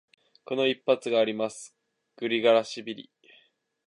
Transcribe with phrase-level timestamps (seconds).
[0.45, 1.75] この一発があります、
[2.15, 3.11] グリガラシビリ。